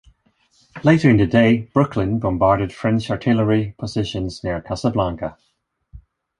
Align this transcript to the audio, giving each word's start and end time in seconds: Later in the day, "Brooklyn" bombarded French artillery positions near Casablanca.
Later 0.83 1.11
in 1.11 1.17
the 1.17 1.27
day, 1.27 1.69
"Brooklyn" 1.75 2.17
bombarded 2.17 2.73
French 2.73 3.11
artillery 3.11 3.75
positions 3.77 4.43
near 4.43 4.59
Casablanca. 4.59 5.37